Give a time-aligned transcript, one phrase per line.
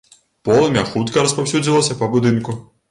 [0.49, 2.63] Полымя хутка распаўсюдзілася па будынку.